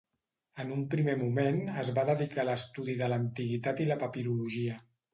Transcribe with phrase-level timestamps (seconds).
[0.63, 4.85] En un primer moment es va dedicar a l'estudi de l'antiguitat i la papirologia.